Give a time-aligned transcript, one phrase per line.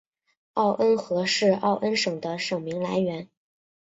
[0.55, 3.29] 奥恩河是奥恩省的省名来源。